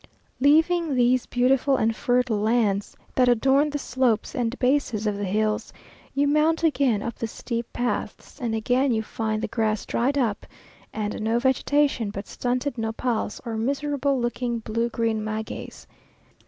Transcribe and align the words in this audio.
Leaving 0.39 0.95
these 0.95 1.27
beautiful 1.27 1.77
and 1.77 1.95
fertile 1.95 2.39
lands 2.39 2.97
that 3.13 3.29
adorn 3.29 3.69
the 3.69 3.77
slopes 3.77 4.33
and 4.33 4.57
bases 4.57 5.05
of 5.05 5.15
the 5.15 5.25
hills, 5.25 5.71
you 6.15 6.27
mount 6.27 6.63
again 6.63 7.03
up 7.03 7.13
the 7.19 7.27
steep 7.27 7.71
paths, 7.71 8.39
and 8.41 8.55
again 8.55 8.91
you 8.91 9.03
find 9.03 9.43
the 9.43 9.47
grass 9.47 9.85
dried 9.85 10.17
up, 10.17 10.43
and 10.91 11.21
no 11.21 11.37
vegetation 11.37 12.09
but 12.09 12.25
stunted 12.27 12.79
nopals 12.79 13.39
or 13.45 13.55
miserable 13.55 14.19
looking 14.19 14.57
blue 14.57 14.89
green 14.89 15.23
magueys. 15.23 15.85